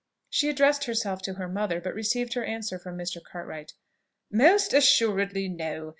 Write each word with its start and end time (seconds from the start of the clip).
She 0.31 0.49
addressed 0.49 0.85
herself 0.85 1.21
to 1.21 1.33
her 1.35 1.47
mother, 1.47 1.79
but 1.79 1.93
received 1.93 2.33
her 2.33 2.43
answer 2.43 2.79
from 2.79 2.97
Mr. 2.97 3.23
Cartwright. 3.23 3.73
"Most 4.31 4.73
assuredly 4.73 5.47
no! 5.47 5.89